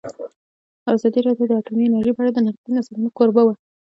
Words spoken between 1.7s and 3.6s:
انرژي په اړه د نقدي نظرونو کوربه وه.